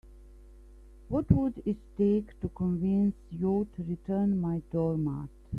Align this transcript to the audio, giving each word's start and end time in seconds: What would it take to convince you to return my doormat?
What 1.09 1.29
would 1.29 1.61
it 1.63 1.77
take 1.95 2.39
to 2.41 2.49
convince 2.49 3.13
you 3.29 3.67
to 3.75 3.83
return 3.83 4.41
my 4.41 4.63
doormat? 4.71 5.29